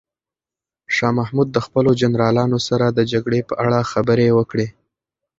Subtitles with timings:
[0.95, 4.67] شاه محمود د خپلو جنرالانو سره د جګړې په اړه خبرې وکړې.